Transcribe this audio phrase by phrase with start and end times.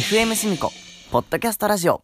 [0.00, 0.72] FM シミコ
[1.10, 2.00] ポッドキャストラジオ。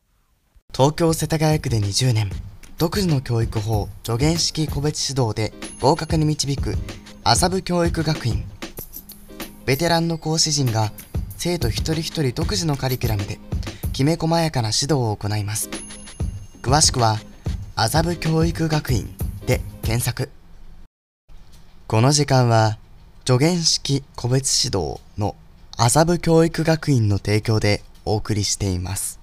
[0.70, 2.30] 東京世田谷区で20年
[2.76, 6.74] 独自の教育法助言式個別指導で合格に導く
[7.24, 8.44] 麻布教育学院。
[9.64, 10.92] ベテランの講師陣が
[11.38, 13.38] 生徒一人一人独自のカリキュラムで
[13.94, 15.70] きめ細やかな指導を行います。
[16.60, 17.16] 詳しくは
[17.76, 19.08] 麻布教育学院
[19.46, 20.28] で検索。
[21.86, 22.76] この時間は
[23.26, 25.34] 助言式個別指導の
[25.78, 29.18] 麻布教育学院の提供でお送りしています。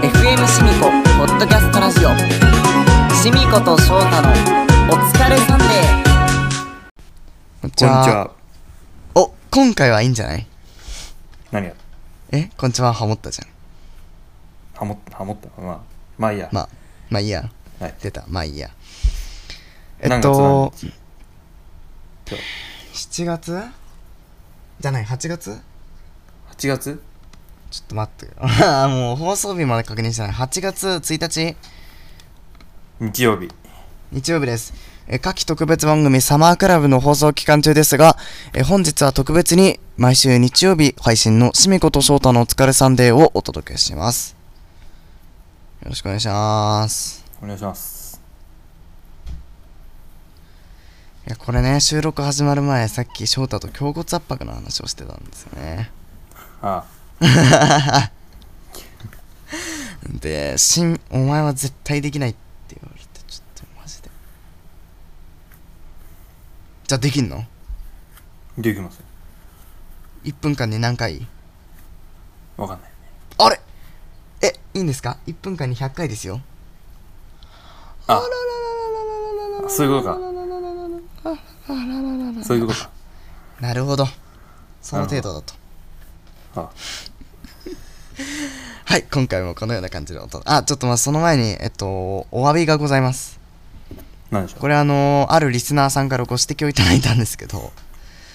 [0.00, 2.10] FM シミコポッドキャストラジオ
[3.16, 4.32] シミコと翔太のお
[4.94, 5.64] 疲れサンデ
[7.62, 8.30] こんにこんにちは。
[9.16, 10.46] お、今回はいいんじゃない？
[11.50, 11.74] 何や
[12.30, 12.48] え？
[12.56, 13.48] こんにちは、ハモったじゃん。
[14.78, 15.48] ハモった、ハモった？
[15.60, 15.80] まあ、
[16.16, 16.48] まあいいや。
[16.52, 16.68] まあ、
[17.10, 17.50] まあいいや。
[17.80, 17.94] はい。
[18.00, 18.24] 出た。
[18.28, 18.70] まあいいや。
[20.02, 20.72] えっと、
[22.92, 23.62] 日今7月？
[24.80, 25.60] じゃない、8月？
[26.58, 27.02] 日8月？
[27.70, 28.34] ちょっと待って
[28.88, 30.30] もう放送日まで確認してない。
[30.32, 31.56] 8月1日、
[33.00, 33.48] 日曜日。
[34.10, 34.74] 日曜日です。
[35.06, 38.16] えー夏季特別番組サマークラブの放送期間中ですが、
[38.52, 44.36] えー本日は特別に毎週日曜日配信のしみこと翔太のお疲れサンデーをお届けします。
[45.82, 47.24] よろしくお願いします。
[47.42, 47.91] お願いします。
[51.24, 55.92] いや、これね、収録始まる前、さっき翔太と胸骨圧迫の話をしてたんですよね。
[56.60, 56.84] あ
[60.20, 64.10] で、しん、お前は絶対できないって言われて、ちょっとマジで。
[66.88, 67.36] じゃあできんの？
[67.36, 67.46] あ、
[68.58, 69.04] できますよ。
[70.24, 71.24] ?1 分間に何回？
[72.56, 72.90] わかんない。
[73.38, 73.60] あれ？
[74.40, 76.40] え、いいんですか ?1 分間に100回ですよ。
[78.08, 78.20] あ、
[79.68, 80.31] そういうことか。
[82.42, 82.90] そういうことか。
[83.60, 84.06] なるほど。
[84.80, 85.54] その程度だと。
[86.56, 86.70] あ、
[88.84, 90.42] はい、今回もこのような感じの音。
[90.44, 93.40] あ、ちょっとまあその前に、えっと、お詫びがございます。
[94.30, 94.60] 何でしょう。
[94.60, 97.72] これあのあるリスナーさんからご指摘をいただいたんですけど、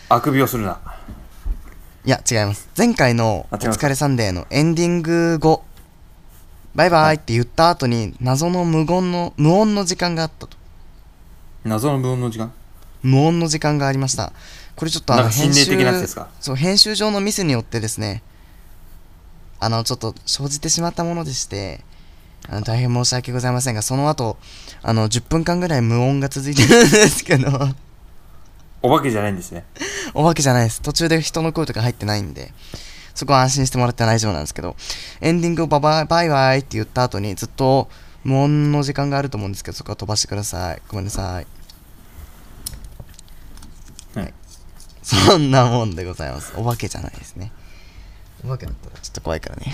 [0.10, 0.80] あくびをするな。
[2.06, 2.70] いや、違います。
[2.78, 5.66] 前回のお疲れサンデーのエンディング後、
[6.74, 10.56] バイバイって言った後に、謎の無言の、無音の時間があったと。
[11.66, 12.54] 謎の無音の時間
[13.04, 14.34] 無音の時間がありました。
[14.76, 16.30] これちょっとあの、編集霊的なやつですか？
[16.40, 18.22] そう、編集上のミスによってですね、
[19.60, 21.84] あの、ちょっと生じてしまったものでして、
[22.50, 24.38] あの大変申し訳ございませんが、その後、
[24.84, 27.52] あの、10分間ぐらい無音が続いてるんですけど、
[28.84, 29.66] お化けじゃないんですね。
[30.14, 30.82] お化けじゃないです。
[30.82, 32.54] 途中で人の声とか入ってないんで、
[33.16, 34.76] そこは安心してもらって大丈夫なんですけど、
[35.20, 37.90] エンディングをババイバイバイって言った後にずっと
[38.24, 40.82] 無音の時間があると思うんですけど、そこは飛ばしてください。
[40.88, 41.48] ごめんなさい。
[45.08, 46.52] そんなもんでございます。
[46.58, 47.54] お化けじゃないですね。
[48.44, 49.74] お化けだったらちょっと怖いからね。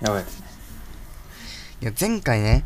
[0.00, 0.46] やばいですね。
[1.82, 2.64] いや、前回ね、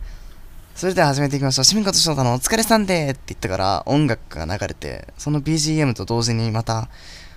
[0.76, 1.64] それでは始めていきましょう。
[1.64, 6.88] 市民こと翔太のお疲れさんでーって言ったから音楽が流れて、その BGM と同時にまた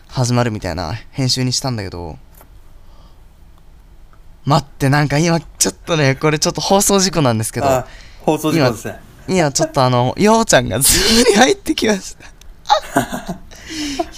[0.08, 2.20] 始まるみたいな編集にしたんだけど、
[4.46, 7.88] 待って、なんか今ちょっとね、これちょっと放送事故なんですけど、あ、
[8.22, 9.00] 放送事故ですね。
[9.28, 12.16] 今ちょっとあの、ようちゃんがズームに入ってきまし
[12.94, 13.40] た。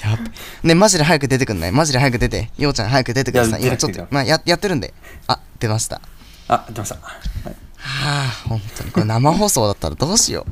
[0.03, 0.17] やっ
[0.63, 0.69] べ。
[0.69, 1.71] ね、マジで早く出てくんない？
[1.71, 2.49] マジで早く出て。
[2.57, 3.61] ようちゃん早く出てください。
[3.61, 4.93] いや今ちょっとまあや、やってるんで。
[5.27, 6.01] あ、出ました。
[6.47, 6.95] あ、出ました。
[6.95, 7.55] はい。
[7.77, 8.91] はあ、本当に。
[8.91, 10.45] これ生放送だったらどうしよ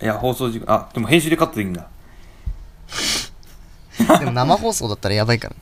[0.00, 0.04] う。
[0.04, 0.72] いや、放送事故。
[0.72, 1.86] あ、でも編集でカットできるんだ。
[4.18, 5.56] でも生放送だったらやばいから。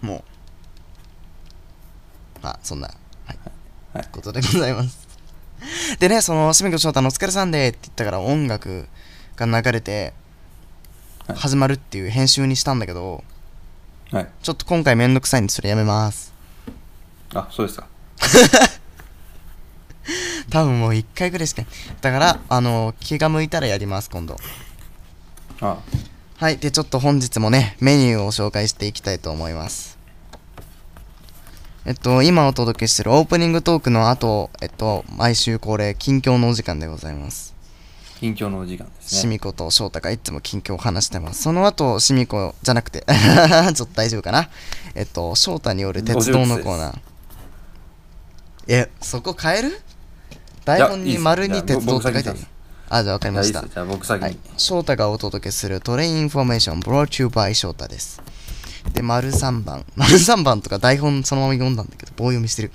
[0.00, 0.22] もう。
[2.42, 2.88] まあ、そんな、
[3.26, 3.38] はい。
[3.94, 5.06] はいことでございます。
[5.98, 8.88] でね、その、しみこ翔太のお疲れさんでって言ったから音楽
[9.36, 10.02] が流れて、
[11.26, 13.22] はい始まるっていう編集にしたんだけど、
[14.10, 14.28] はい。
[14.42, 16.34] ちょっと今回めんどくさいんでそれやめます。
[17.32, 17.86] あ、そうですか。
[20.50, 21.62] 多分もう一回ぐらいしか。
[22.00, 24.36] だから、あの、気が向いたらやります、今度。
[25.60, 25.78] あ、
[26.36, 26.58] はい。
[26.58, 29.96] で、ちょっと本日もね、メニューを紹介していきたいと思います。
[31.84, 37.51] えっと、今お届けしているオープニングトークの後、えっと、毎週恒例、近況のお時間でございます。
[38.22, 39.20] 近況のお時間ですね。
[39.22, 41.42] しみこと翔太がいつも近況を話してます。
[41.42, 43.04] その後、しみこじゃなくて、
[43.74, 44.48] ちょっと大丈夫かな
[44.94, 46.98] えっと、翔太による鉄道のコーナー。
[48.68, 49.80] え、そこ変える？
[50.64, 52.38] 台本に丸に鉄道って書いてある
[52.90, 53.62] あじゃあ分かりました。
[53.62, 54.24] じゃあ僕先に。
[54.24, 58.22] はい、翔太がお届けするトレインインフォメーション brought you by 翔太です。
[58.94, 59.84] で、丸3番。
[59.96, 62.70] 丸3番とか台本そのまま読んだんだけど、棒読みしてる。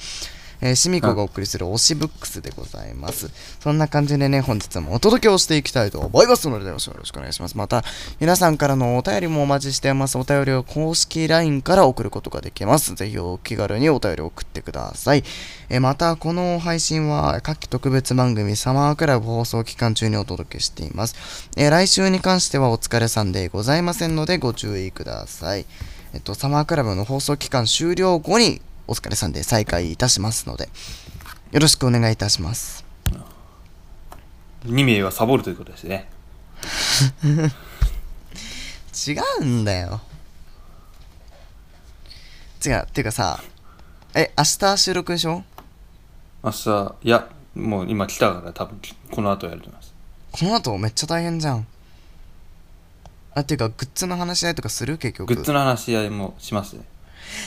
[0.61, 3.29] えー、シミコがお送りする推しブックスでございます。
[3.59, 7.57] そんな感じでね、本日もお届けをしていきたいと思いますので、よろしくお願いします。
[7.57, 7.83] また、
[8.19, 10.17] 皆さんからのお便りもお待ちしています。
[10.17, 12.95] お便りを公式 LINE から送ることができます。
[12.95, 15.23] ぜひお気軽にお便りを送ってください。
[15.69, 21.15] えーまた、この配信は、夏季特別番組サマークラブ放送期間中にお届けしています。
[21.55, 25.65] えー来週に関してはお疲れさんでございませんので、ご注意ください。
[26.13, 30.69] えっと、サマークラブの放送期間終了後にお疲れさんで再開いたしますので、
[31.51, 32.85] よろしくお願いいたします。
[34.65, 36.09] 2名はサボるということですね。
[39.07, 40.01] 違うんだよ。
[42.65, 43.41] 違う、っていうかさ、
[44.15, 45.43] え、明日収録でしょ？
[46.43, 48.79] 明日、いや、もう今来たから多分
[49.11, 49.93] この後やると思います。
[50.31, 51.67] この後めっちゃ大変じゃん。
[53.35, 54.97] あ、っていうか、グッズの話し合いとかする？
[54.97, 55.35] 結局。
[55.35, 56.83] グッズの話し合いもしますね。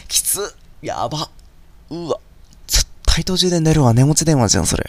[0.09, 1.31] きつやば。
[1.91, 2.19] うわ。
[2.67, 3.93] 絶対途中で寝るわ。
[3.93, 4.85] 寝持ち電話じゃんそれ。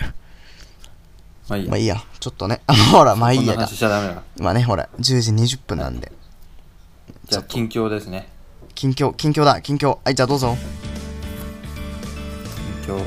[1.50, 1.70] まあいいや。
[1.70, 2.04] まあいいや。
[2.20, 2.62] ちょっとね。
[2.68, 3.56] あ ほらまあいいや。
[3.56, 4.24] 話しちゃダメだ。
[4.38, 6.12] 今ねほら10時20分なんで。
[7.28, 8.30] じゃあ、近況ですね。
[8.76, 9.14] 近況。
[9.16, 9.62] 近況だ。
[9.62, 10.00] 近況。
[10.04, 10.58] はいじゃあどうぞ。
[12.86, 13.04] 近況。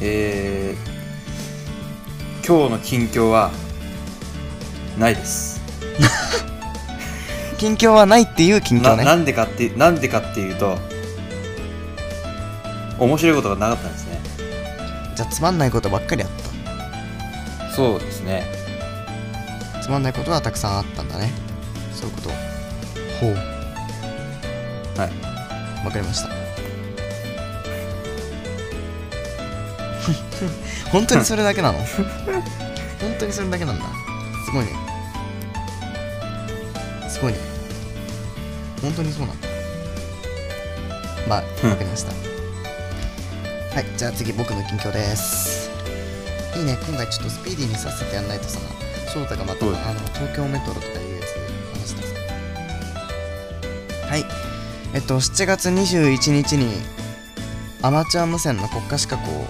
[0.00, 3.50] えー、今日の近況は、
[4.98, 5.60] ないです。
[7.58, 9.04] 近況はないっていう近況ね。
[9.04, 10.78] ななんでかって、なんでかっていうと、
[12.98, 14.20] 面白いことがなかったんですね。
[15.14, 16.30] じゃあつまんないことばっかりあっ
[17.74, 18.44] そうですね。
[19.74, 21.30] たつまんないことはたくさんあったんだね。
[21.92, 22.30] そういうこと。
[23.20, 23.34] ほう。
[24.98, 25.84] はい。
[25.84, 26.30] わかりました。
[30.90, 31.78] 本当にそれだけなの？
[33.00, 33.84] 本当にそれだけなんだ。
[34.46, 34.72] すごいね。
[37.08, 37.38] すごいね。
[38.80, 39.48] 本当にそうなんだ。
[41.28, 41.70] まあうん。
[41.70, 42.35] わかりました
[43.76, 45.68] はいじゃあ次僕の近況です。
[46.56, 48.58] いいね今回ちょっとスピーディーにさせてやんないとさ
[49.12, 49.74] 翔太がまたあの
[50.14, 51.34] 東京メトロとかいうやつ
[51.78, 52.02] 話した
[54.00, 54.06] さ。
[54.08, 54.24] はい。
[54.94, 56.72] えっと7月21日に
[57.82, 59.44] アマチュア無線の国家資格を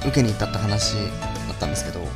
[0.00, 1.00] 受けに行ったって話だ
[1.54, 2.06] ったんですけど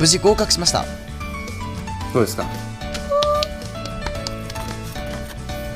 [0.00, 0.86] 無事合格しました。
[2.14, 2.46] どうですか？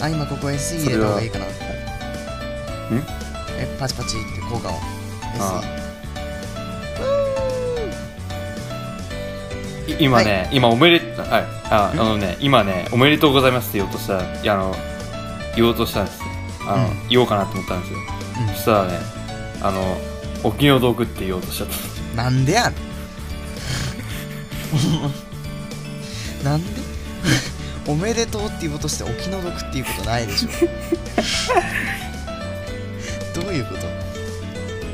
[0.00, 1.44] あ今ここ SE 入れた方がいいかな。
[1.44, 1.48] ん
[3.58, 4.72] えパチパチって効果を
[9.98, 11.44] 今ね、今おめでとはい。
[11.70, 14.74] ああのね今ねおめでとうございますって言おうとしたいやあの
[15.56, 16.18] 言おうとしたんです。
[16.20, 16.24] よ
[16.68, 17.08] あの、うん。
[17.08, 17.98] 言おうかなと思ったんですよ、
[18.40, 18.54] うん。
[18.54, 18.98] そしたらね
[19.62, 19.96] あの
[20.44, 21.68] 沖の毒って言おうとしちゃっ
[22.16, 22.22] た。
[22.24, 22.76] なんでやね
[26.42, 26.44] ん。
[26.44, 26.80] なんで？
[27.88, 30.48] おめでとうって言おうとしてお気の毒っていうことないでしょ
[33.34, 33.86] どういうこと？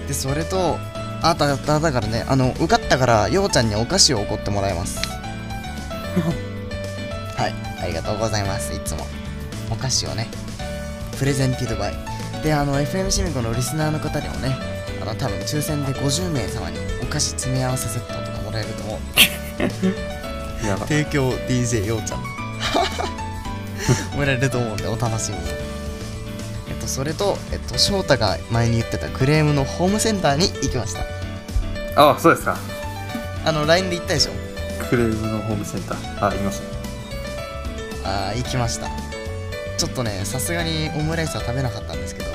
[0.09, 0.79] でそれと
[1.23, 4.99] あだだだからねあの受かったからようちゃんにお菓子をおごってもらいます。
[7.37, 9.07] はいありがとうございますいつも。
[9.71, 10.29] お菓子をね
[11.19, 11.95] プレゼンティドバイ。
[12.43, 14.57] であの FM シミコのリスナーの方にもね
[15.03, 18.99] あの多分抽選で50名様にお菓子詰め合わせセットとかもらえると思う。
[20.89, 22.21] 提供 DJ ようちゃん。
[24.17, 25.45] もらえると思うんでお楽しみに。
[25.45, 25.68] えっと
[26.89, 32.11] それとえっと翔太が前に言ってたクレームのホームセンターに行きました。
[32.11, 32.57] あそうですか。
[33.45, 34.33] あの LINE で言ったでしょ？
[34.89, 36.29] クレームのホームセンター。
[36.29, 36.61] あいまし
[38.05, 38.29] た。
[38.29, 38.89] あー行きました。
[39.77, 42.31] ちょっとねさすがにオムライスは食べなかったんですけど。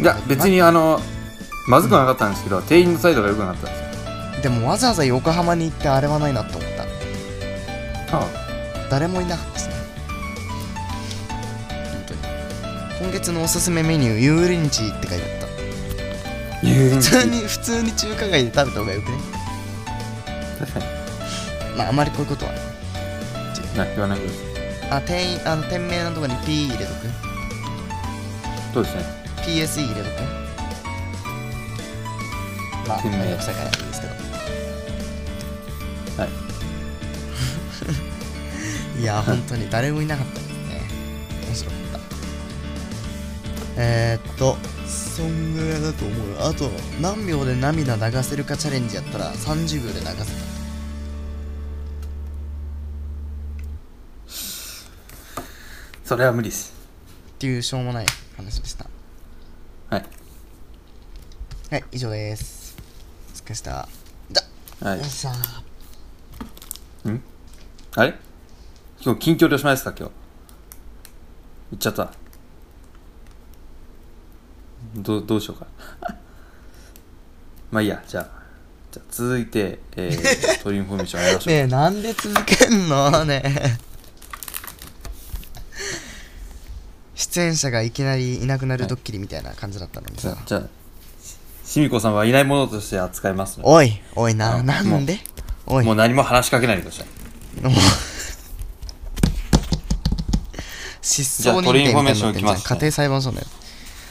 [0.00, 1.00] いや別にあの
[1.68, 3.80] まずくはなかったんですけど、店員の態度が良くなかったんです
[4.36, 4.42] よ。
[4.42, 6.70] でもわざわざ横浜に行ってあれはないなと思っ
[8.10, 8.16] た。
[8.16, 8.26] あ
[8.90, 9.58] 誰もいなかった
[13.00, 15.46] 今月のおすすめメニュー油淋鶏って書いてあった。
[16.60, 19.18] 普普通に普通に中華街で食べた方がよくね？
[20.58, 20.84] 確かに。
[21.76, 22.52] まああまりこういうことは。
[23.76, 24.26] な言わないで。
[24.26, 27.06] くださいあ店員あの店名のとこに P 入れとく？
[28.74, 29.02] そうですね。
[29.46, 30.12] PSE 入れとく？
[32.88, 33.18] まあ店名。
[33.18, 34.14] めんどくさいからいいですけど。
[36.22, 36.28] は
[38.96, 38.98] い。
[39.00, 40.40] いや本当に誰もいなかった
[43.80, 44.56] えー、っと
[44.88, 46.46] そんぐらいだと思うよ。
[46.48, 46.68] あと
[47.00, 50.16] 何秒で涙流せるかチャレンジやったら30秒で流せた
[56.04, 56.74] それは無理です。
[57.34, 58.06] っていうしょうもない
[58.36, 58.86] 話でした。
[59.90, 60.06] はい。
[61.70, 62.76] はい以上です。
[63.34, 63.88] お疲れした。
[64.30, 64.98] じゃはい。
[64.98, 65.34] よっしゃん？
[67.94, 68.14] あれ？
[69.00, 69.94] 今日近況でおしまいですか？
[69.96, 70.12] 今日。
[71.70, 72.10] 言っちゃった
[74.96, 75.66] どうどうしようか。
[77.70, 78.28] まあいいやじゃあ
[78.90, 83.24] じゃあ続いて、えー、 Train Information やりましょう、ねえなんで続けんの？
[83.24, 83.76] ねえ。
[87.14, 90.20] 出演者がいきなりいなくなるドッキリみたいな感じだったのにさ。
[90.22, 90.62] じゃあじゃあ
[91.64, 93.70] しみこさんはいないものとして扱いますので。
[93.70, 95.18] おいおいなあなんで？
[95.66, 95.84] おい。
[95.84, 97.60] もう何も話しかけないでください。
[97.62, 97.72] もう。
[101.02, 102.74] 失踪じゃあトリインフォメーション認定みたいになってんじゃん。
[102.74, 102.76] いきますね。
[102.76, 103.46] 家庭裁判所だよ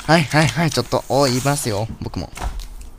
[0.07, 2.29] はいはいはいちょっとおい言いますよ僕も。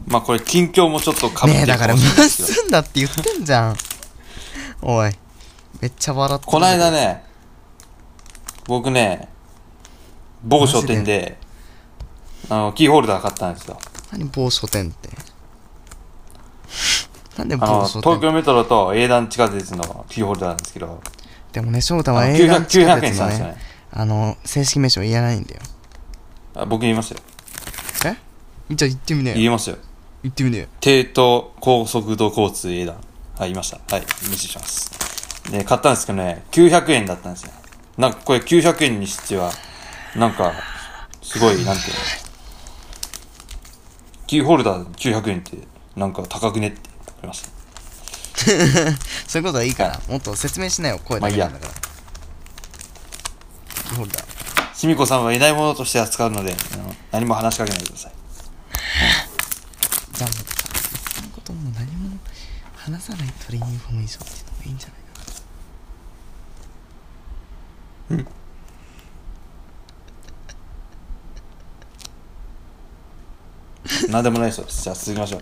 [0.06, 3.76] まあこれ近況もちょっとかぶってるねえだから結んだって言ってんじゃん。
[4.82, 5.10] おい
[5.80, 6.52] めっちゃ笑ってる。
[6.52, 7.24] この間ね
[8.66, 9.30] 僕ね
[10.44, 11.38] 某書店で
[12.50, 13.78] あのキーホルダー買ったんですよ。
[14.12, 15.08] 何某書店って？
[17.38, 18.02] なんで某書店？
[18.02, 21.00] 東京メトロと英断地下鉄のキーホルダーなんですけど。
[21.52, 22.66] でもね翔太は映画900
[23.00, 23.56] 900円したんですよねね。
[23.92, 25.62] あの正式名称言えないんだよ
[26.54, 27.18] あ僕言いますよ。
[28.04, 28.16] え？
[28.74, 29.36] じゃあ言ってみねよ。
[29.36, 29.76] 言いますよ。
[30.22, 30.66] 言ってみねよ。
[30.80, 32.96] 帝東高速道交通英断。
[32.96, 33.04] はい
[33.40, 33.78] 言いました。
[33.94, 34.90] はい無視します。
[35.50, 37.52] で買ったんですけどね900円だったんですよ。
[37.96, 39.50] なんかこれ900円にしては
[40.16, 40.52] なんか
[41.22, 42.00] すごいなんていうの？
[44.26, 45.58] キーホルダー900円って
[45.96, 46.78] なんか高くねって
[47.22, 47.48] 思いました。
[49.26, 51.72] そういうことはいいからもっと説明しなよ声だけなんだから。
[53.74, 54.27] キーホルダー
[54.78, 58.12] しみこさんはいないものとして扱うのであの何も話しかけないでください。
[60.12, 62.16] じゃあもうそのことも何も
[62.76, 64.88] 話さない Train Information っていうのがいいんじゃ
[68.10, 68.30] ないか
[74.10, 74.66] 何でもないですよ。
[74.68, 75.40] じゃあ続きましょう。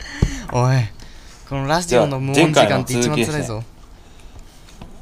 [0.57, 0.79] なおい
[1.47, 3.63] このラジオの無音時間って一番辛いぞ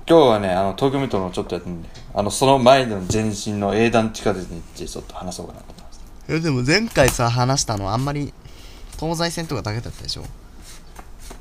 [0.07, 6.01] 今日はねあの東京メトロのちょっとやってるんであのその前の前身の営団地下鉄に行ってちょっと話そうかなと思います。
[6.29, 8.33] いやでも前回さ話したのあんまり
[8.99, 10.25] 東西線とかだけだったでしょ？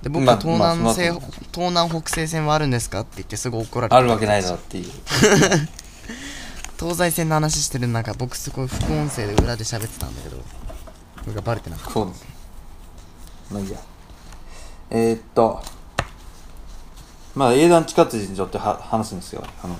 [0.01, 4.86] で僕まあは東南西、まあその後東南北西線はあるんですかって言ってすぐ怒られたあるわけないだろっていう。
[6.79, 10.43] 東西線の話してる中僕すごい副音声で裏で喋ってたんだけどこ
[11.27, 12.25] れがバレてなかっそうです
[13.51, 13.77] まあいいや。
[14.89, 15.62] えー、っと
[17.35, 19.43] まあ英断地下鉄にちょっとは話すんですよ。
[19.63, 19.75] あの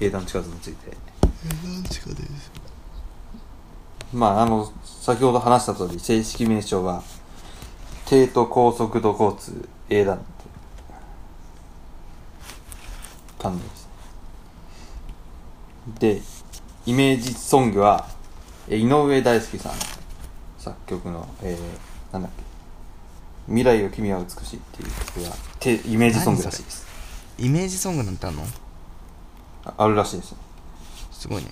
[0.00, 0.96] 英断地下鉄について。
[4.12, 7.02] まああの先ほど話した通り正式名称は
[8.06, 10.24] 帝都高速道交通英断って
[13.38, 13.64] 感じ
[16.00, 16.28] です。
[16.86, 18.06] でイメージソングは
[18.68, 19.72] え井上大輔さん
[20.58, 22.43] 作曲の、えー、なんだっけ？
[23.46, 26.86] 未来を君は美しいっていう曲がてイメージソングらしいです。
[27.38, 28.42] イメージソングなんてあんの？
[29.64, 30.38] ああるらしいですね。
[31.12, 31.50] すごいね。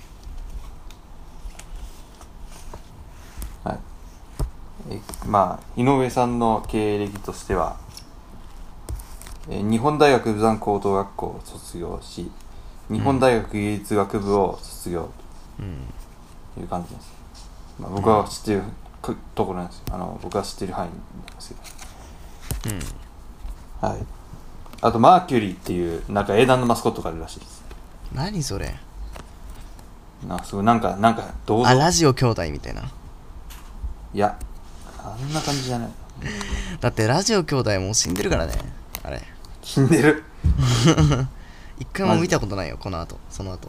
[3.65, 3.79] はい。
[4.91, 7.77] えまあ井上さんの経歴としては、
[9.51, 12.31] えー日本大学武山高等学校を卒業し
[12.91, 15.11] 日本大学芸術学部を卒業
[16.55, 17.13] という感じです、
[17.79, 18.63] まあ、僕は知ってる
[19.01, 19.85] くところなんですよ。
[19.93, 21.61] あの僕は知ってる範囲なんですけど
[23.81, 23.97] はい。
[24.81, 27.63] あとマーキュリーっていうなんか英断のマスコットがあるらしいです。
[28.13, 28.75] 何それ？
[30.27, 32.83] なすごいなんかなんか銅像あラジオ兄弟みたいな？
[32.83, 34.39] いや
[34.99, 35.91] あんな感じじゃない。
[36.81, 38.55] だってラジオ兄弟もう死んでるからね
[39.03, 39.23] あれ。
[39.63, 40.25] 死んでる。
[41.81, 43.69] 一回も見たことないよこの後その後。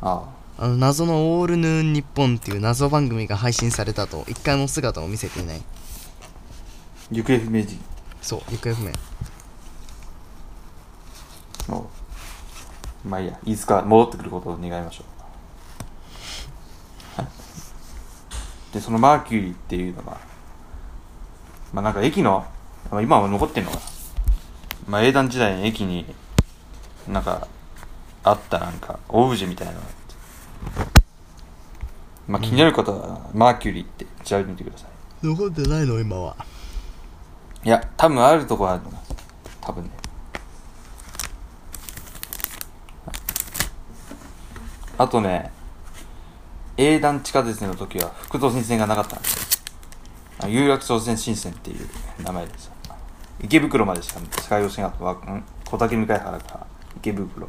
[0.00, 0.22] あ
[0.58, 0.68] あ。
[0.68, 5.58] の謎のオールヌーン日本っていう謎番組が配信された後一回も姿を見せていない。
[5.58, 5.62] あ
[7.12, 7.78] 行方不明人。
[8.20, 8.92] そう行方不明。
[11.68, 11.90] の
[13.04, 13.38] まあいいや。
[13.44, 15.04] いつか戻ってくることを願いましょ
[17.18, 17.20] う。
[17.20, 17.30] はい。
[18.74, 20.18] でそのマーキュリーっていうのが
[21.72, 22.46] まあなんか駅の
[22.90, 23.82] まあ今は残ってんのかな。
[24.88, 26.06] まあ英断時代に駅に
[27.08, 27.46] なんか
[28.24, 31.02] あったなんかオブジェみたいなのがあって。
[32.28, 35.26] まあ気になる方はマーキュリーって調べてみてください。
[35.26, 36.36] 残ってないの今は
[37.64, 39.02] いや、多分あるとこあるのかな。
[39.60, 39.90] 多分ね。
[44.98, 45.52] あとね、
[46.76, 49.62] 英断地下鉄の時は副都心線がなかったんですよ。
[50.40, 51.88] あ有楽町線新線っていう
[52.22, 52.72] 名前です。
[53.40, 55.32] 池袋までしか使いをしなかった。
[55.32, 55.44] ん？
[55.64, 56.66] 小竹向原から
[56.96, 57.48] 池袋。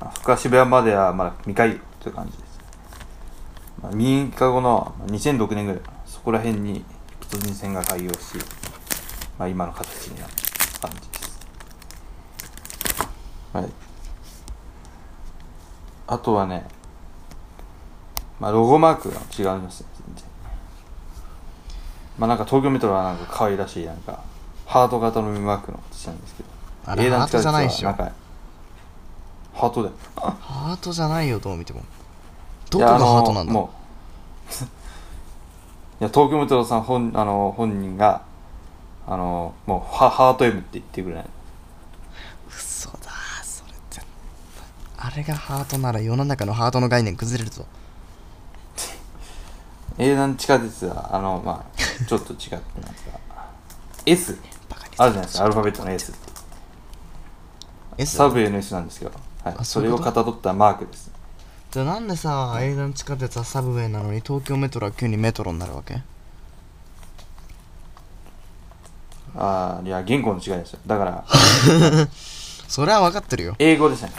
[0.00, 2.60] あ深渋谷まではまだ未開という感じです。
[3.82, 6.84] まあ、3日後の2006年ぐらいそこら辺に
[7.20, 8.18] 副都心線が開業し、
[9.38, 10.28] まあ、今の形になっ
[10.80, 11.38] た感じです。
[13.52, 13.68] はい。
[16.08, 16.66] あとはね、
[18.40, 20.24] まあ、ロゴマークが違いますね、全然。
[22.18, 24.22] まあなんか東京メトロはなんか可愛らしいなんか
[24.66, 26.48] ハート型のマークの形なんですけど
[26.86, 27.92] あれハートじゃないでしょ？
[27.92, 31.82] ハートだよハートじゃないよどう見ても
[32.70, 33.52] どこがハートなんだ？
[33.54, 33.56] い
[36.00, 38.22] や東京メトロさん本あの本人が
[39.10, 41.24] あのもうハハート M って言ってくれない？
[42.48, 42.98] 嘘だ
[43.42, 44.06] それ絶対。
[44.98, 47.64] あれがハートなら世の中のハートの概念崩れるぞ。
[49.96, 53.18] 英断地下鉄はあのまあちょっと違ってなんですが
[54.04, 54.38] S
[54.98, 56.20] あるじゃないですかアルファベットの S って。
[57.96, 59.12] S サブウェイの S なんですけど、
[59.42, 61.10] はい、あそれをかたどったマークです。
[61.70, 66.02] じゃあなんでさ映画の地下鉄はサブウェイなのに東京メトロは急にメトロになるわけ？
[69.38, 70.80] ああいや言語の違いですよ。
[70.86, 71.24] だから
[72.68, 74.12] それは分かってるよ、英語ですね。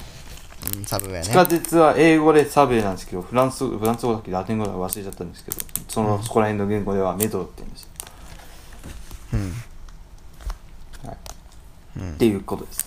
[0.77, 5.57] うん、サブウェイ地下ね鉄は英語でサブウェイなんですけどフランスフランス語だっけラテン語だか忘れちゃったんですけど
[5.88, 7.89] その、そこら辺の言語ではメトロって言うんですよ、
[9.33, 11.07] うん。
[11.09, 11.17] はい。
[11.97, 12.13] うん。
[12.13, 12.85] っていうことです。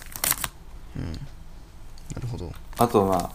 [0.95, 2.51] なるほど。
[2.77, 3.29] あとまあ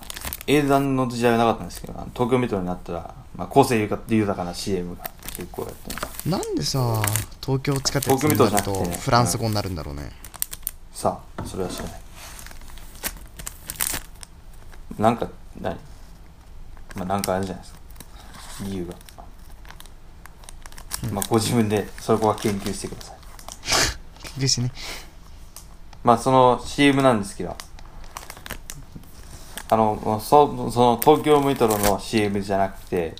[0.46, 5.04] 英断の時代はなかったんですけど東京メトロになったら、まあ、個性豊かな CM が
[5.36, 7.02] 結構やってますなんでさ
[7.40, 10.10] 東京地下鉄になるとフランス語になるんだろうね、
[10.92, 12.00] さあそれは知らない。
[14.98, 15.26] なんか
[15.58, 15.74] 何？
[16.96, 17.80] まあなんかあるじゃないですか。
[18.64, 18.94] 理由が、
[21.12, 23.16] まあご自分でそこは研究してください。
[24.36, 24.70] 研究しね。
[26.04, 27.56] まあその CM なんですけど。
[29.70, 33.14] あのそその東京メトロの CM じゃなくて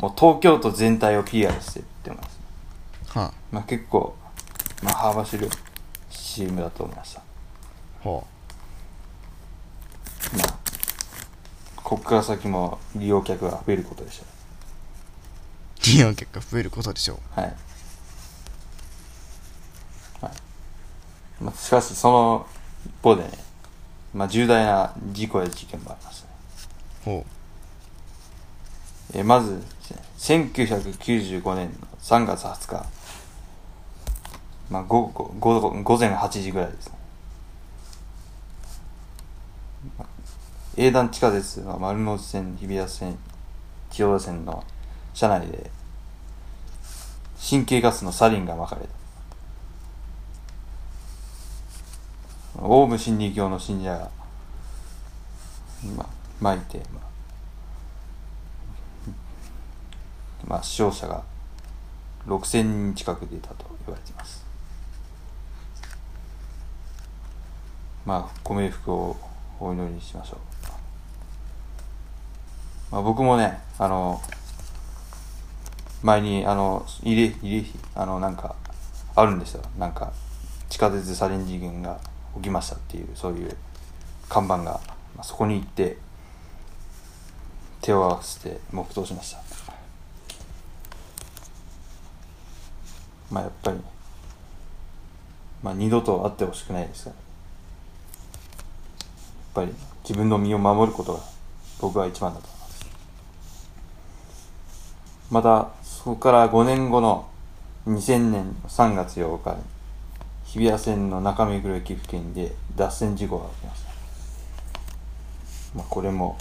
[0.00, 2.40] もう東京都全体を PR してってます。
[3.18, 4.14] はまあ結構
[4.82, 5.50] まあ幅広い
[6.10, 7.20] CM だと思いました。
[7.20, 7.22] あ
[8.02, 8.26] ほ
[10.36, 10.58] まあ
[11.76, 14.26] ここから先も利用客が増えることでしょう。
[15.86, 17.16] 利用客が増えることでしょう。
[17.16, 17.54] うはい、
[20.20, 20.32] はい。
[21.44, 22.46] まあ、しかしその
[22.84, 23.30] 一方でね、
[24.12, 26.32] まあ、重大な事故や事件もありましたね。
[27.04, 27.26] ほ
[29.14, 29.62] えーまず
[30.18, 32.86] 1995年の3月20日、
[34.70, 36.94] まあ、午後午後午前8時ぐらいですね。
[39.98, 40.08] まあ
[40.76, 43.16] 営団地下鉄の丸ノ内線日比谷線
[43.90, 44.64] 千代田線の
[45.14, 45.70] 車内で
[47.48, 48.88] 神経ガスのサリンが撒かれた。
[52.58, 54.10] オウム真理教の信者が、
[55.94, 57.00] まあ、撒いて、ま
[60.46, 61.22] まあ、死傷者が
[62.26, 64.44] 6000人近く出たと言われています。
[68.04, 69.16] まあご冥福を
[69.58, 70.38] お祈りしましょう、
[72.92, 74.20] まあ、僕もねあの
[76.02, 78.54] 前にあの慰霊慰霊碑あのなんか
[79.16, 79.62] あるんですよ。
[79.78, 80.12] なんか
[80.68, 81.98] 地下鉄サリン事件が
[82.36, 83.56] 起きましたっていうそういう
[84.28, 85.96] 看板が、まあ、そこに行って
[87.80, 89.65] 手を合わせて黙祷しました。
[93.30, 93.78] まあやっぱり
[95.62, 97.22] まあ二度と会ってほしくないですからや
[99.66, 101.20] っぱり自分の身を守ることが
[101.80, 102.86] 僕は一番だと思います。
[105.30, 107.28] またそこから5年後の
[107.86, 109.62] 2000年3月8日に
[110.44, 113.90] 日比谷線の中目黒駅付近で脱線事故が起きました。
[115.76, 116.38] まあこれも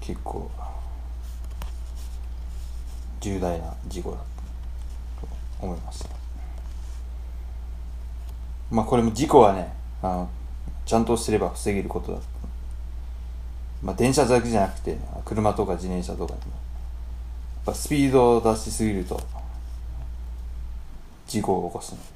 [0.00, 0.50] 結構
[3.20, 4.29] 重大な事故だと。
[5.60, 6.08] 思います。
[8.70, 10.30] まあこれも事故はねあの
[10.86, 12.18] ちゃんとすれば防げることだ。
[13.82, 16.56] まあ電車だけじゃなくて車とか自転車とかでもや
[17.62, 19.20] っぱスピードを出しすぎると
[21.26, 21.98] 事故を起こすの。
[21.98, 22.06] やっ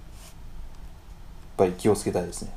[1.57, 2.53] ぱり気をつけたいですね。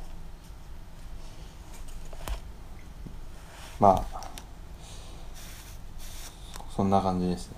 [3.79, 4.21] まあ
[6.75, 7.57] そんな感じですね。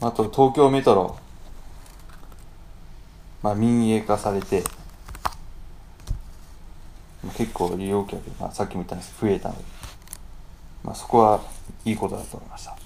[0.00, 1.18] あと東京メトロ。
[3.42, 4.62] まあ民営化されて
[7.36, 9.64] 結構利用客、まあ、さっきも言ったんです増えたので、
[10.84, 11.40] まあ、そこは
[11.84, 12.72] いいことだと思いました。
[12.72, 12.76] っ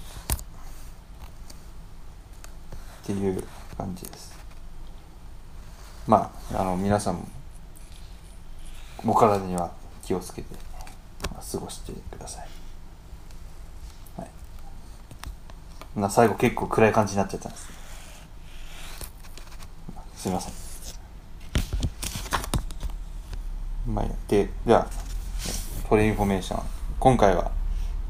[3.05, 3.43] ていう
[3.77, 4.35] 感じです。
[6.07, 7.27] まああの皆さんも
[9.05, 9.71] お体には
[10.03, 10.55] 気をつけて、
[11.51, 12.54] 過ごしてください。
[15.95, 17.69] な最後結構暗い感じになっちゃったんです
[20.15, 20.53] すいません
[23.93, 24.87] まあいいやででは
[25.87, 26.63] Train Information
[26.99, 27.51] 今回は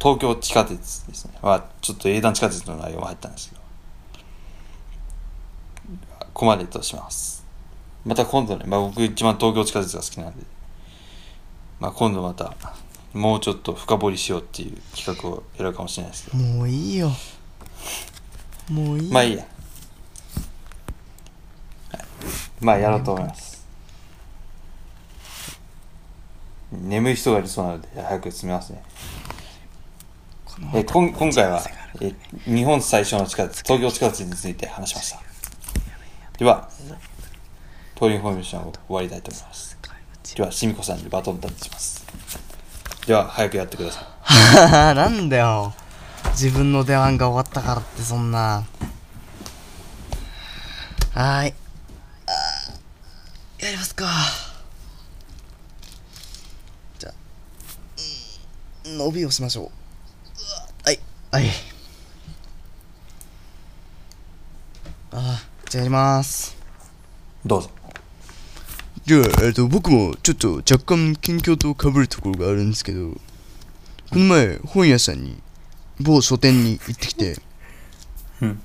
[0.05, 1.33] 東京地下鉄ですね。
[1.41, 3.61] は、ちょっと営団地下鉄の内容が入ったんですけど。
[6.19, 7.43] ここまでとします。
[8.05, 10.45] また今度ね、まあ僕一番東京地下鉄が好きなんで、
[11.79, 12.53] まあ今度また、
[13.13, 16.43] もうちょっと深掘りしようっていう企画をやるかもしれないですけど。
[16.43, 17.09] もういいよ
[18.69, 19.43] もういいまあいいや。
[21.91, 22.03] はい
[22.61, 23.65] まあやろうと思います。
[26.71, 28.83] 眠い人がいるそうなので、早く進みますね。
[30.73, 31.61] えーこん今回は、
[32.01, 35.19] えー日本最初の地下鉄、東京地下鉄について話しました。
[36.37, 36.69] では、
[37.95, 39.77] トーリンフォーメーションを終わりたいと思います。
[40.35, 42.05] では、しみこさんにバトンタッチします。
[43.07, 44.95] では、早くやってください。
[44.95, 45.73] なんだよ
[46.31, 48.65] 自分の出番が終わったからってそんな。
[51.13, 51.53] はーい。
[53.63, 54.05] やりますか。
[56.99, 57.13] じゃあ
[58.85, 59.71] うん伸びをしましょう。
[60.83, 60.99] はい。
[61.31, 61.45] はい。
[65.11, 66.55] あーじゃあやります。
[67.45, 67.69] どうぞ。
[69.05, 73.19] じゃあ、えっと、僕もちょっと若干近況と被るところがあるんですけど、こ
[74.13, 75.39] の前、本屋さんに、
[75.99, 77.37] 某書店に行ってきて、
[78.41, 78.61] うん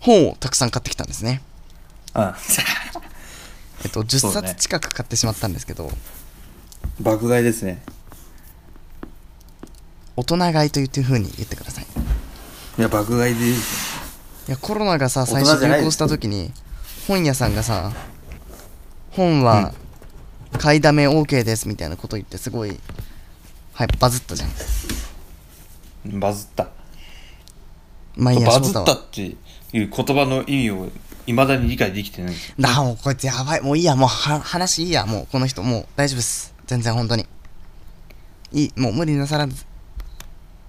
[0.00, 1.42] 本をたくさん買ってきたんですね。
[2.14, 2.34] うん。
[3.84, 5.90] えっと、10そうね冊近く買ってしまったんですけど、
[7.00, 7.82] 爆買いですね。
[10.16, 11.86] 大人買いというふうに言ってください。
[12.78, 13.54] いや、爆買いでいい。
[13.54, 13.56] い
[14.48, 16.52] や、コロナがさ、大最初流行した時に、
[17.06, 17.92] 本屋さんがさ、
[19.12, 19.72] 本は
[20.58, 22.78] 買いだめ OK ですみたいなこと言って、すごい、
[23.72, 24.50] はい、バズったじゃん。
[26.06, 26.68] バズった。
[28.16, 29.36] まあいいや、バズったっていう
[29.72, 30.88] 言葉の意味を
[31.26, 32.30] 未だに理解できてない。
[32.30, 32.54] んですよ。
[32.58, 33.60] だもうこいつやばい。
[33.60, 33.94] もういいや。
[33.96, 35.06] もうは話いいや。
[35.06, 36.54] もうこの人もう大丈夫っす。
[36.66, 37.26] 全然本当に。
[38.52, 38.72] いい。
[38.76, 39.64] もう無理なさらず。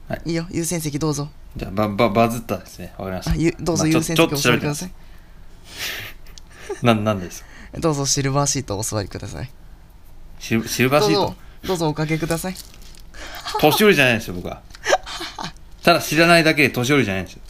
[0.08, 0.22] はい。
[0.26, 0.46] いいよ。
[0.52, 1.30] 優先席どうぞ。
[1.58, 2.94] じゃあ、バババズったですね。
[2.98, 3.32] わかりました。
[3.32, 4.92] あゆどうぞ優先ちょっと席お座りください。
[6.86, 7.48] なんなんですか？
[7.80, 9.50] どうぞシルバーシートお座りください。
[10.40, 11.20] シルシルバーシート？
[11.22, 11.36] どうぞ
[11.68, 12.56] どうぞおかけください。
[13.60, 14.62] 年寄りじゃないですよ、僕は。
[15.84, 17.42] ただ知らないだけで年寄りじゃないんですよ。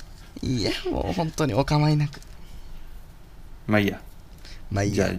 [0.43, 2.19] いいやもう本当にお構いなく
[3.67, 3.93] まあいいや。
[3.93, 4.01] じゃ
[4.71, 5.11] まあいいや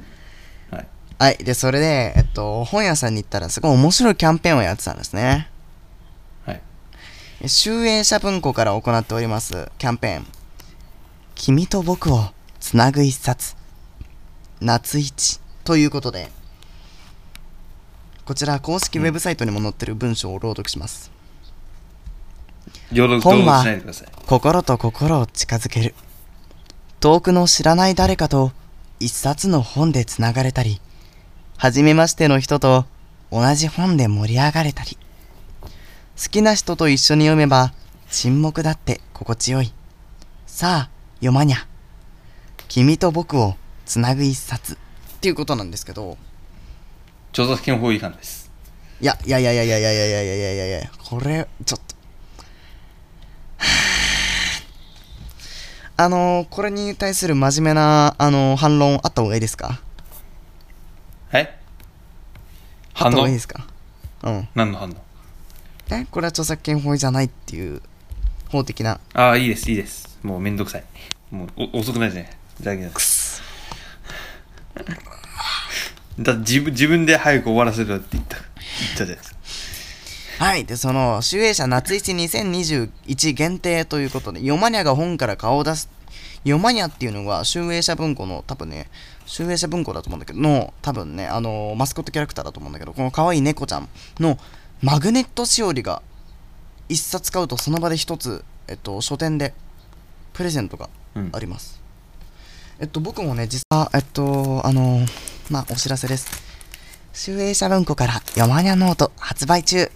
[0.71, 0.89] あ、はい。
[1.19, 5.49] はいでそれでえっと本屋さんに行ったらすごい面白いキャンペーンをやってたんですね
[6.47, 7.49] はい。
[7.49, 10.27] 集英社文庫から行っておりますキャンペーン
[11.37, 13.55] 「君と僕をつなぐ一冊
[14.61, 16.29] 夏一」ということで
[18.25, 21.12] こちら公式ウェブサイトにも載ってる文章を朗読します、
[22.95, 23.65] 本は。
[24.27, 25.95] 心と心を近づける。
[27.01, 28.53] 遠くの知らない誰かと
[29.01, 30.81] 一冊の本でつながれたり
[31.57, 32.85] 初めましての人と
[33.33, 34.99] 同じ本で盛り上がれたり。
[36.23, 37.73] 好きな人と一緒に読めば
[38.11, 39.73] 沈黙だって心地よい。
[40.47, 41.67] さあ読まにゃ。
[42.69, 44.75] 君と僕をつなぐ一冊。
[44.75, 44.77] っ
[45.21, 46.19] ていうことなんですけど。
[47.33, 48.51] 著作権法違反です。
[49.01, 51.92] いやいやいやいやいやいやいやいやいやいやいやいやこれちょっと
[55.97, 59.81] あのー、これに対する真面目な、あのー反論あった方がいいですか？
[61.31, 61.43] はい
[62.95, 63.11] あ反応？
[63.11, 63.67] った方がいいですか？
[64.25, 64.95] うん何の反応？
[65.91, 66.07] え？
[66.11, 67.83] これは著作権法じゃないっていう
[68.49, 70.19] 法的なああ、いいです、いいです。
[70.23, 70.85] もうめんどくさい。
[71.31, 72.39] もうお遅くないですね。
[72.63, 72.91] だけど。
[76.21, 78.49] だって自分自分で早く終わらせるって言った言っ
[78.91, 79.37] たじゃないですか。
[80.43, 80.65] はい。
[80.65, 85.89] でその集英社夏一2021限定ということでヨマニャが本から顔を出す
[86.45, 88.91] ヨマニャっていうのが集英社文庫の多分ね
[89.25, 94.37] 集英社文庫だと思うんだけどの多分ねあのマスコットキャラクターだと思うんだけどこの可愛い猫ちゃんの
[94.83, 96.03] マグネットしおりが
[96.89, 99.55] 一冊買うとその場で一つ、えっと、書店で
[100.33, 101.31] プレゼントがうん。
[101.33, 101.81] あります、
[102.81, 105.07] えっと僕もね実はえっとあの
[105.53, 106.43] まあお知らせです。
[107.13, 109.89] 集英社文庫からヨマニャノート発売中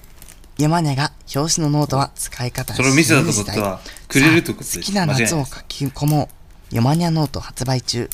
[0.58, 6.30] ヨマニャが表紙のノートは使い方それを見せたってことは、くれると好きな夏を書き込も
[6.72, 6.74] う。
[6.74, 8.08] ヨマニャノート発売中。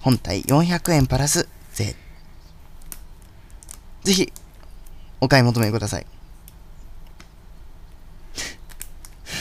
[0.00, 1.94] 本体400円プラス税。
[4.04, 4.32] ぜひ
[5.20, 6.06] お買い求めください。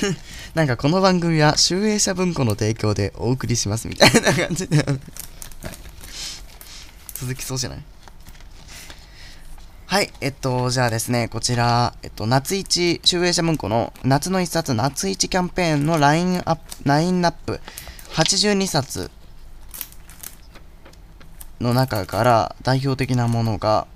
[0.56, 4.84] なんかこの番組は集英社文庫の提供でお送りしますみたいな感じで。
[7.13, 7.84] 続きそうじゃない？
[9.89, 17.62] はい、えっと、じゃあですね、こちら、えっと、夏一、集英社文庫の夏の一冊、夏一キャンペーンのラインアップ、ラインナップ、
[18.12, 19.10] 82冊
[21.62, 23.88] の中から代表的なものが、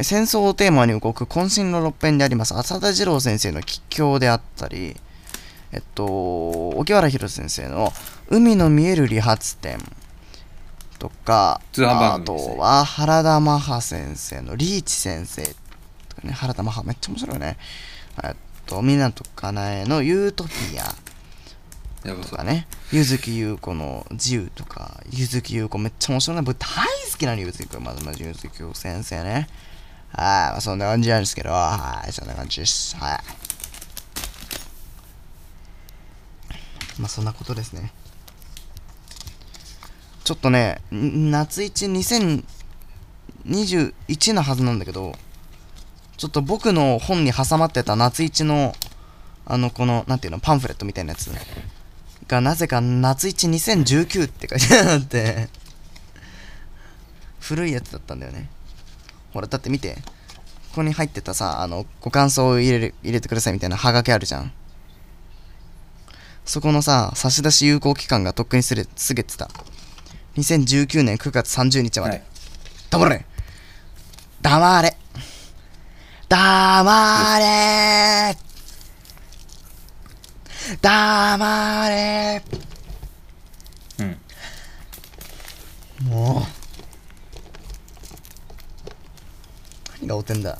[0.00, 4.96] 戦争をテーマに動く渾身の六編であります浅田次郎先生の吉祥であったり、
[5.72, 6.06] えっと、
[6.70, 7.92] 沖原博先生の
[8.30, 9.80] 海の見える理髪店。
[11.04, 17.58] とか、あとは原田マハ先生のリーチ先生とかね、原田マハめっちゃ面白いね。
[18.22, 20.94] えっと、湊かなえのユートピア。
[22.22, 26.42] とかね、ゆずきゆう子の自由とか、ゆずきゆう子めっちゃ面白いな。
[26.42, 27.80] 僕大好きなの、ゆずきゆう子。
[27.80, 29.48] まずまずゆずきゆう子先生ね。
[30.12, 32.96] はい、まあ、そんな感じなんですけど、はい、そんな感じです。
[32.96, 33.18] はい。
[36.98, 37.92] まあそんなことですね。
[40.24, 42.42] ちょっとね、夏一2021
[44.32, 45.14] のはずなんだけど、
[46.16, 48.72] ちょっと僕の本に挟まってた夏一の、
[49.44, 51.30] あの、この、なんていうの、パンフレットみたいなやつ
[52.26, 55.50] が、なぜか夏一2019って書いてあって、
[57.40, 58.48] 古いやつだったんだよね。
[59.34, 59.98] ほら、だって見て。
[60.70, 64.52] ここに入ってたさ、あの、ご感想を入れる入れてくださいみたいなハガキあるじゃん。
[66.46, 69.50] そこのさ、差出有効期間がとっくにすれ過ぎてた。
[70.36, 72.12] 2019年9月30日まで。
[72.12, 72.22] はい。
[72.90, 73.24] 黙れ。
[74.42, 74.96] 黙れ。
[76.28, 78.36] 黙れ。
[80.80, 82.42] 黙れ。
[84.00, 84.18] うん。
[86.08, 86.42] もう。
[90.00, 90.58] 何がおてんだ。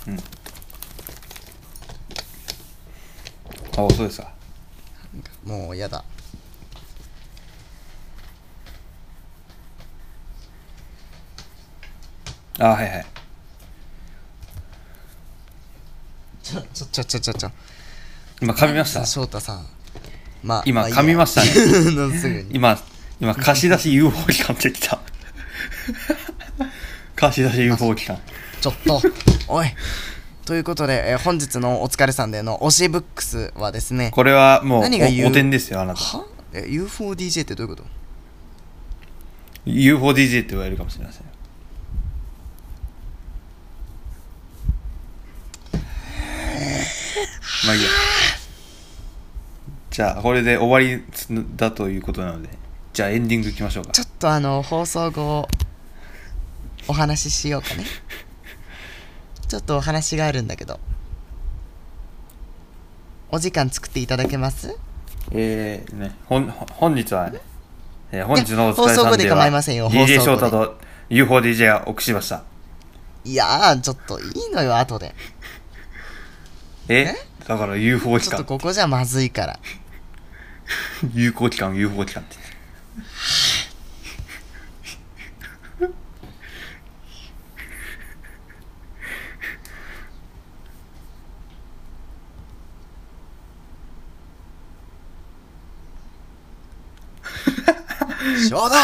[3.73, 4.33] あそうですか。
[5.45, 6.05] もうやだ
[12.59, 13.07] あはいはい。
[16.43, 17.51] ちょちょちょちょちょちょ。
[18.40, 19.05] 今噛みました？
[19.07, 19.67] 翔太さん。
[20.43, 21.49] まあ今噛みましたね。
[22.19, 22.47] すぐに。
[22.53, 22.79] 今
[23.21, 25.01] 今貸し出し UFO 機関ってきた。
[27.17, 28.19] 貸し出し UFO 機関。
[28.61, 29.03] ちょっと。
[29.49, 29.69] おい。
[30.45, 36.01] ということで、えー本日のお疲れさんでの推しブックスはですねこれはもう何がお点ですよあなた。
[36.01, 36.27] は？
[36.53, 37.88] え UFODJ ってどういうこと
[39.67, 41.31] ？UFODJ って言われるかもしれませんよ
[47.66, 47.88] まあいいや。
[49.90, 51.03] じゃあこれで終わり
[51.57, 52.48] だということなので
[52.92, 53.92] じゃあエンディングいきましょうか。
[53.92, 55.48] ちょっとあの放送後
[56.88, 57.85] お話ししようかね。
[59.48, 60.81] ちょっとお話があるんだけど。
[63.31, 64.77] お時間作っていただけます？
[65.33, 67.40] えー、ね、ほん本日はね、
[68.12, 72.42] えー本日のお疲れ放送後でさんでは構いませんよ DJ 翔太と UFODJ がお送りしました。
[73.24, 75.14] いやーちょっといいのよ後で。
[76.88, 77.14] え？
[77.46, 79.59] だから UFO 機ちょっと関ここじゃまずいから。
[81.12, 82.37] 有効期間 UFO 機関って。
[98.48, 98.76] 翔太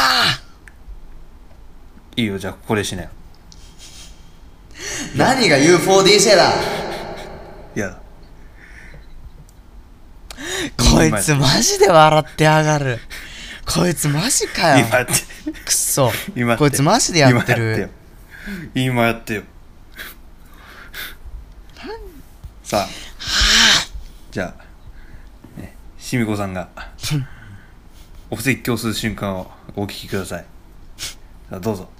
[2.16, 3.10] いいよじゃあここでしなよ。
[5.16, 6.52] 何が UFODJ だ！
[7.74, 7.99] いや
[11.08, 12.98] こいつマジで笑ってやがる。
[13.66, 14.86] こいつマジかよ。
[14.86, 15.12] 今やって。
[15.64, 16.10] くっそ。
[16.34, 16.58] 今やって。
[16.58, 17.90] こいつマジでやってる。
[18.74, 19.42] 今やってよ。
[22.62, 22.88] さあ。
[24.30, 26.68] じゃあねしみこさんが
[28.30, 30.44] お説教する瞬間をお聞きください。
[31.50, 31.90] さあどうぞ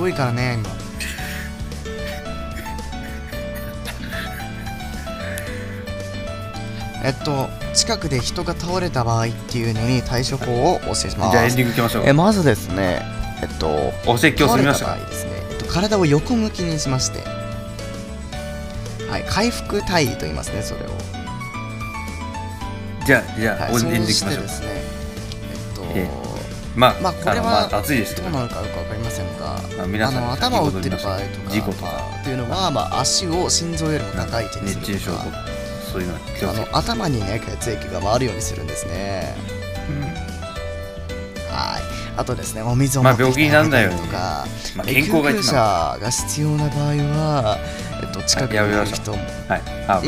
[0.00, 0.58] 多いからね。
[0.60, 0.86] 今
[7.04, 11.30] えっと近くで人が倒れた場合っていうのに対処法をお教えします。
[11.30, 12.04] じゃあエンディングいきましょう。
[12.06, 13.02] えまずですね
[13.42, 17.20] えっとお説教済みましたですね、えっと、体を横向きにしまして。
[19.08, 20.88] はい回復体位と言いますねそれを。
[23.06, 24.42] じゃあじゃあ、はい、おエンディングいきましょう。
[24.42, 24.80] ですねえ
[25.72, 26.25] っと、え
[26.76, 31.86] まあ、まあこれはあ、暑いですけどどうなのかよくわかりませんが、まあ皆さんの頭を打ってる場合とか事故とか。
[31.86, 35.44] まあというのは、まあ、足を心臓よりも高い位置にす熱中症とか
[35.92, 39.34] そういうのはあの頭にね血液が回るようにするんですね。
[39.88, 40.02] うん。
[40.02, 41.96] はい。
[42.16, 47.58] あとですねお水をまあ持ってきて病気になんないようにとか、まあえ健康が救急車が必要な場合は、
[48.02, 50.02] えっと、近くにいる人もはいあ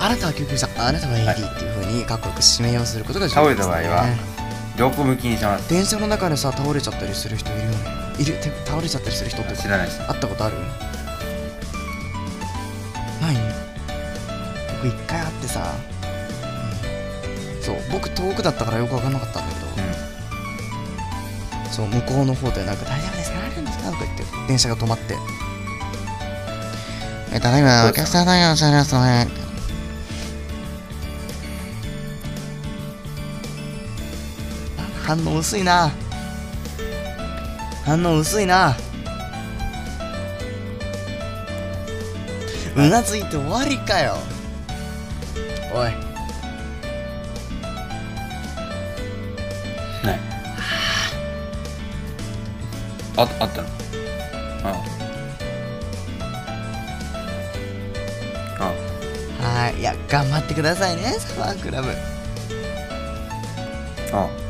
[0.00, 4.37] あなたは救急車あなたは AD っていうふうにかっこよく指名をすることが重倒れ要です、ね、た場合は
[4.78, 5.68] 横向きにします？
[5.68, 7.76] 電車の中でさ倒れちゃったりする人いるよね。
[8.18, 9.98] いるて倒れちゃったりする人って知らないです。
[10.06, 10.56] 会ったことある？
[13.20, 13.36] ない？
[14.82, 15.74] 僕一回会ってさ、
[17.56, 19.70] うん、そう僕遠くだったからよく分かんなかったんだけど、う
[21.68, 23.38] ん、そう向こうの方でなんか「大丈夫ですか？
[23.40, 25.16] 何丈んですか?」とか言って電車が止まって
[27.34, 29.30] 「えただいまお客さんだよ車両その辺」
[35.08, 35.90] 反応薄いな。
[37.86, 38.76] 反応薄いな。
[42.76, 44.18] うなずいて終わりかよ。
[45.72, 45.92] おい。
[50.04, 50.20] ない。
[53.16, 53.62] ああった。
[53.62, 53.68] の
[54.62, 54.84] あ。
[58.60, 58.72] あ。
[59.42, 59.80] はい。
[59.80, 61.88] いや頑張ってくださいねサマークラブ。
[64.12, 64.28] あ。
[64.28, 64.47] い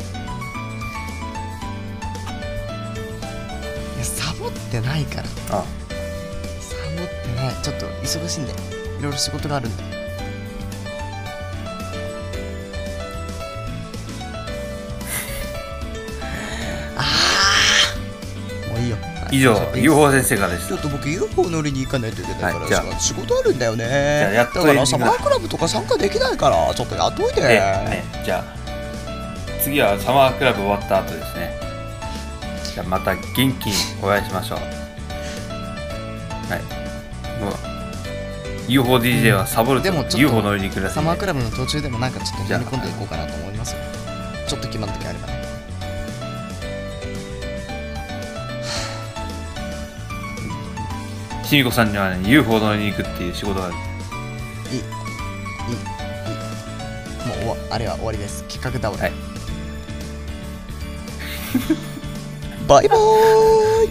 [4.68, 5.24] ってないから。
[5.24, 5.28] あ。
[5.50, 7.54] サボってない。
[7.62, 8.54] ちょっと忙しいんでい
[9.02, 9.83] ろいろ仕事があるんで。
[16.96, 17.04] あ
[18.66, 18.96] あもういいよ。
[19.31, 19.83] 以上はい。
[19.83, 22.98] UFO 先生からでしちょっと僕 UFO 乗りに行かないといけないから、はいじゃあ。
[23.00, 23.85] 仕事あるんだよね。
[24.31, 28.59] あやっとサマークラブとか参加できないからちょっとやっといてねじゃあ
[29.62, 31.67] 次はサマークラブ終わった後ですね
[32.78, 33.52] じゃあまた元気に
[34.00, 34.58] お会いしましょう。
[34.58, 34.64] は
[36.56, 36.60] い。
[37.42, 37.54] もう
[38.70, 43.80] UFODJ はサボるとでもちょっと UFO 乗りに来るらしいんでサマークラブの途中でもなんかちょっとじゃあ飲み込んでいこうかなと思いますよ。
[44.46, 45.42] ちょっと決まる時あればね。
[51.42, 53.74] しみこさんにはね UFO 乗りに行くっていう仕事がある。
[54.70, 54.84] いいいい
[57.44, 58.44] もうあれは終わりです。
[58.44, 59.12] 企画倒れ、はい
[62.68, 62.98] バイバー
[63.87, 63.88] イ。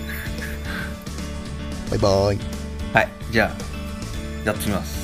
[1.89, 2.39] バイバーイ。
[2.93, 4.96] はいじゃあやってみます。